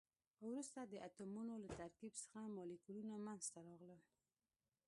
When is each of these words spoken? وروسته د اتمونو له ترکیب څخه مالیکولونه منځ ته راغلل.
وروسته 0.45 0.79
د 0.83 0.93
اتمونو 1.07 1.53
له 1.63 1.69
ترکیب 1.79 2.13
څخه 2.23 2.39
مالیکولونه 2.55 3.15
منځ 3.25 3.43
ته 3.53 3.59
راغلل. 3.67 4.01